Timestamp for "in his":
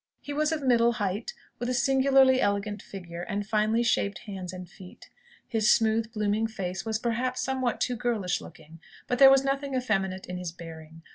10.25-10.51